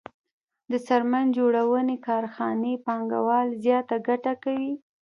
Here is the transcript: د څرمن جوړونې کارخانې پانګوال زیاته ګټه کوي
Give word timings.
د 0.71 0.73
څرمن 0.87 1.25
جوړونې 1.37 1.95
کارخانې 2.07 2.73
پانګوال 2.85 3.47
زیاته 3.63 3.95
ګټه 4.07 4.33
کوي 4.43 4.73